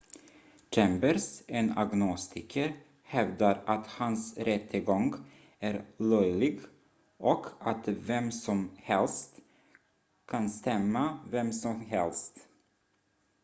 "chambers 0.75 1.43
en 1.47 1.73
agnostiker 1.77 2.73
hävdar 3.03 3.63
att 3.65 3.87
hans 3.87 4.37
rättegång 4.37 5.15
är 5.59 5.85
"löjlig" 5.97 6.59
och 7.17 7.47
att 7.59 7.87
"vem 7.87 8.31
som 8.31 8.69
helst 8.77 9.35
kan 10.27 10.49
stämma 10.49 11.19
vem 11.31 11.53
som 11.53 11.81
helst"". 11.81 12.47